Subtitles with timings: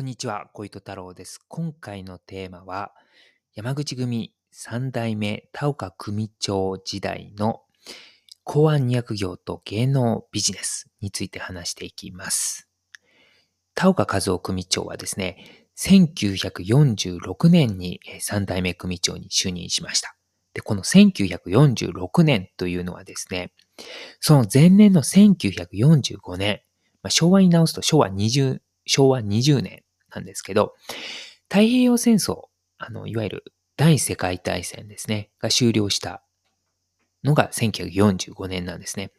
[0.00, 1.40] こんにちは、小糸太郎です。
[1.46, 2.94] 今回のテーマは、
[3.54, 7.60] 山口組三代目田岡組長時代の
[8.42, 12.66] 公安200業と芸能ビジネスについて話していきます。
[13.74, 20.16] 田岡和夫組長はですね、1946年に三代目組長に就任しました。
[20.54, 23.52] で、この1946年というのはですね、
[24.18, 26.62] その前年の1945年、
[27.02, 29.82] まあ、昭和に直すと昭和20、昭和20年
[30.14, 30.74] なんですけど、
[31.48, 32.44] 太平洋戦争、
[32.78, 33.44] あの、いわゆる
[33.76, 36.22] 第世界大戦ですね、が終了した
[37.24, 39.12] のが1945年なんですね。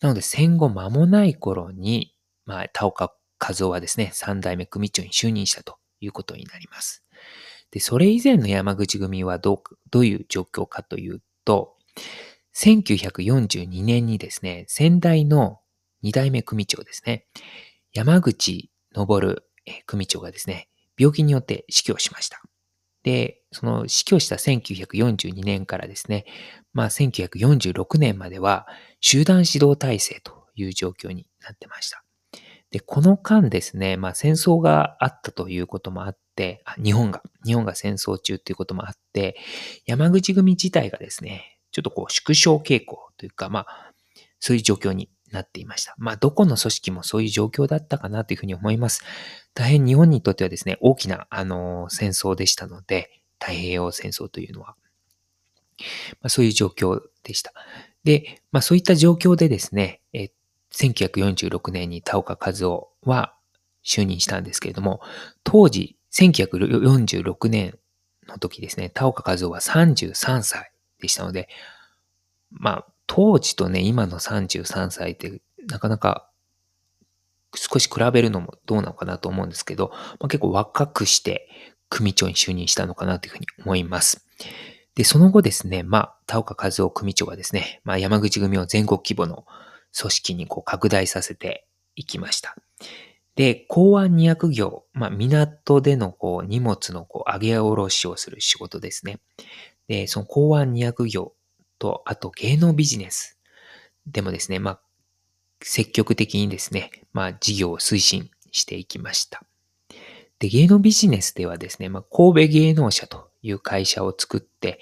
[0.00, 2.14] なので戦後間もない頃に、
[2.46, 7.04] まあ、田岡和夫はですね、三代目組長に就任したということになります。
[7.70, 11.74] で、それ以前の山口組はどう、どういう状況かというと、
[12.56, 15.60] 1942年にですね、先代の
[16.02, 17.26] 二代目組長ですね、
[17.92, 19.20] 山口昇
[19.66, 20.68] え組長がですね、
[20.98, 22.42] 病気によって死去しました。
[23.02, 26.24] で、その死去した1942年からですね、
[26.72, 28.66] まあ1946年までは
[29.00, 32.02] 集団指導体制という状況になってました。
[32.70, 39.36] で、この間ですね、まあ戦争があったということもあって、あ日本が、日本が戦争中ということもあって、
[39.86, 43.92] 山口組自体がですね、ちょっとこう縮小傾向というか、まあ、
[44.40, 45.94] そういう状況になっていました。
[45.98, 49.02] まあ、どこの組織もそういう状況だったかなというふうに思います。
[49.52, 54.76] 大変日本にとってはですね、大きな、あの戦争でしたので、太平洋戦争というのは。
[56.20, 57.52] まあ、そういう状況でした。
[58.04, 60.30] で、まあ、そういった状況でですね、え
[60.72, 63.34] 1946年に田岡和夫は
[63.84, 65.00] 就任したんですけれども、
[65.42, 67.78] 当時、1946年
[68.28, 71.48] の時ですね、田岡和夫は33歳でしたので、
[72.50, 76.28] まあ、当時とね、今の33歳ってなかなか
[77.54, 81.48] 少し比べるのもどうなのかなと思うんですけど、まあ、結構若くして
[81.88, 84.26] 組長に就任したのかなというふうに思います。
[84.94, 89.44] で、その後ですね、まあ、田岡和夫組長はですね、まあ、山口組を全国規模の
[89.96, 92.56] 組織にこう拡大させていきました。
[93.36, 99.18] で、港湾200業、まあ、港でのこう荷物のこう上げ下ろしをする仕事ですね。
[99.88, 101.32] で、その港湾200業
[101.84, 103.38] と、あと芸能ビジネス
[104.06, 104.80] でもですね、まあ、
[105.60, 109.42] 積極的にですね、まあ、事業を推進していきました。
[110.38, 114.80] で、芸能ビジネスではですね、まあ、神戸芸能社という会社を作って、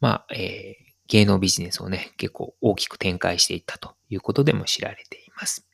[0.00, 5.66] まあ、えー芸能ビジネスをね、結構大きく展開していったということでも知られています。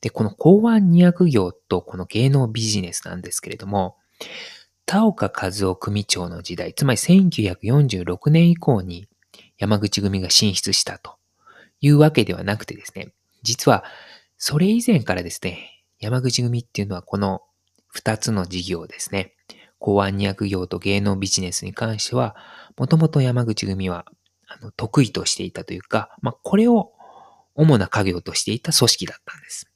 [0.00, 3.98] で、この港湾200業とこの芸能ビジネスなんですけれども、
[4.86, 9.06] 田岡和夫組長の時代、つまり1946年以降に
[9.60, 11.16] 山口組が進出したと
[11.80, 13.12] いうわけではなくてですね、
[13.42, 13.84] 実は
[14.38, 17.42] それ以前からですね、山口組っていうのはこの
[17.94, 19.34] 2つの事業ですね、
[19.78, 22.36] 港湾200業と芸能ビジネスに関しては、
[22.78, 24.06] もともと山口組は
[24.48, 26.92] あの得意としていたというか、まあ、これを
[27.54, 29.70] 主な家業としていた組織だったんです。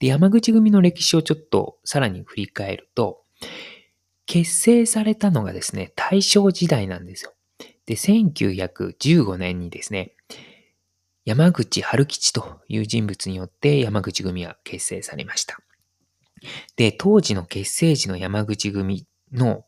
[0.00, 3.22] で、山口組の歴史をちょっとさらに振り返ると、
[4.26, 7.33] 結成されたのがですね、大正時代なんですよ。
[7.86, 10.12] で、1915年にですね、
[11.24, 15.58] 山口春吉という人物によって山口組は結成されました。
[16.76, 19.64] で、当時の結成時の山口組の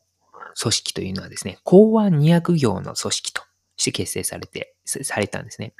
[0.59, 3.43] 組織というのはですね、港湾200業の組織と
[3.75, 5.73] して結成されて、されたんですね。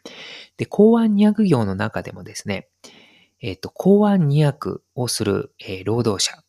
[0.58, 2.68] で、港湾200業の中でもですね、
[3.42, 6.44] えっ、と、港湾200をする、えー労働者、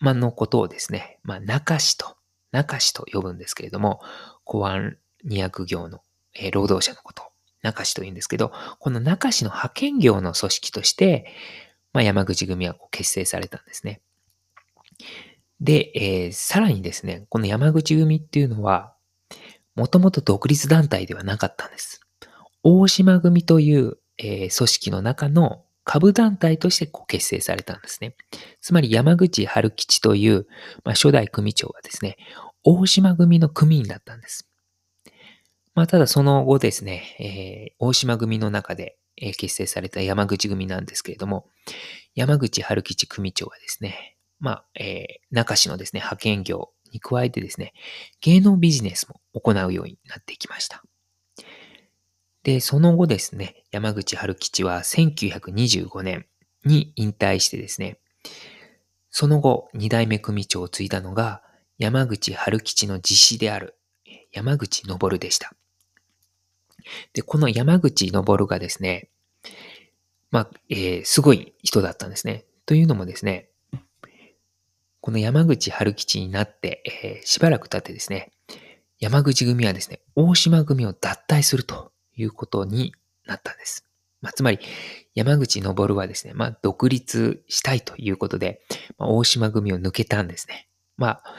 [0.00, 2.16] のことをですね、まあ、中市と、
[2.52, 4.00] 中市と呼ぶんですけれども、
[4.44, 6.00] 港湾200業の、
[6.34, 7.26] えー労働者のことを
[7.62, 11.26] 中市と言うんですけど、この中市の派遣業の組織として、
[11.92, 14.00] まあ、山口組はこう結成されたんですね。
[15.60, 18.94] で、えーさらにですね、この山口組っていうのは、
[19.74, 22.00] もともと独立団体ではなかったんです。
[22.62, 28.14] 大島組という、えー組織の中の下部団体としてこう結成されたんですね。
[28.60, 30.46] つまり山口春吉という、
[30.84, 32.18] まあ、初代組長がですね、
[32.62, 34.46] 大島組の組員だったんです。
[35.78, 41.46] まあ、ただその後ですね、えー大島組の中で、えー結成された山口組なんですけれども、
[42.16, 47.74] 山口春吉組長はですね、まあ、えー中市のですね、派遣業に加えてですね、
[48.20, 50.82] 芸能ビジネスも行うようになってきました。
[52.42, 56.26] で、その後ですね、山口春吉は1925年
[56.64, 58.00] に引退してですね、
[59.10, 61.40] その後、二代目組長を継いだのが、
[61.78, 63.76] 山口春吉の実子である、
[64.32, 65.52] 山口昇でした。
[67.12, 69.08] で、この山口昇がですね、
[70.30, 72.44] まあ、えーすごい人だったんですね。
[72.66, 73.48] というのもですね、
[75.00, 78.32] この山口春吉になって、えー、しばらく経ってですね、
[79.00, 82.94] 山口組はですね、大島組を脱退するということに
[83.26, 83.86] なったんです。
[84.20, 84.58] まあ、つまり、
[85.14, 88.60] 山口昇はですね、まあ、独立したいということで、
[88.98, 90.68] まあ、大島組を抜けたんですね。
[90.96, 91.34] まあ、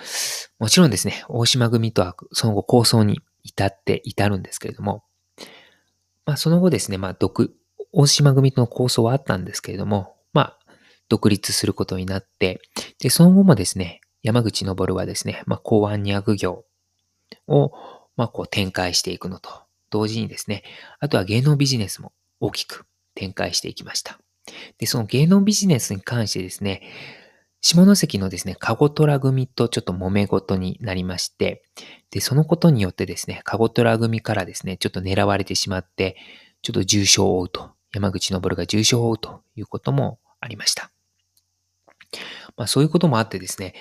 [0.57, 5.03] もちろんですね、大島組とはその後構想に至って至るんですけれども、
[6.29, 7.55] まあ、その後ですね、まあ、独、
[7.91, 10.59] 大島組との構想はあったんですけれども、まあ、
[11.09, 12.61] 独立することになって、
[13.01, 16.65] で、その後もですね、山口昇はですね、まあ、公安に悪業
[17.47, 17.71] を、
[18.15, 19.49] まあ、こう展開していくのと、
[19.89, 20.61] 同時にですね、
[20.99, 22.85] あとは芸能ビジネスも大きく
[23.15, 24.19] 展開していきました。
[24.77, 26.83] で、その芸能ビジネスに関してですね、
[27.61, 31.63] 下関のですね、カゴトラ組とちょっと揉め事になりまして、
[32.09, 36.15] で、そのことによってですね、カゴトラ組からですね、ちょっと狙われてしまって、
[36.61, 40.91] ちょっと重傷を負うと、山口昇が重傷を負うということもありました。
[42.55, 43.73] まあそういうこともあってですね、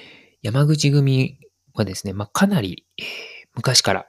[0.42, 1.38] 山口組
[1.74, 3.06] はですね、まあかなり、えー、
[3.54, 4.06] 昔から、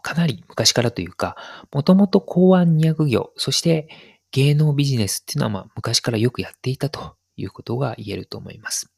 [0.00, 1.36] かなり昔からというか、
[1.72, 3.88] もともと公安200業、そして
[4.30, 8.92] 芸能ビジネスっていうのはまあ昔からよくやっていたということが言えると思います。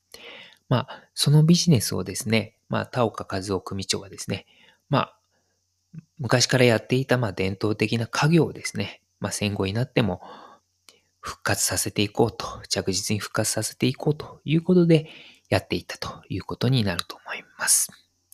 [0.69, 4.47] まあ、そのビジネスをですね、まあ、田岡和夫組長がですね、
[4.89, 5.17] まあ、
[6.19, 10.21] 昔からやっていた、まあ、伝統的な家業をですね、まあ、戦後になっても
[11.21, 15.11] 復活させていこうと、着実に復活させていこうということで
[15.49, 17.89] やっていったということになると思います。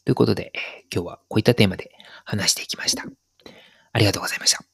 [0.05, 0.53] ということで、
[0.93, 1.91] 今日はこういったテーマで
[2.25, 3.05] 話していきました。
[3.93, 4.67] ありがとうございました。